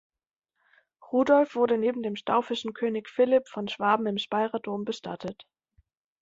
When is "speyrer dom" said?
4.17-4.83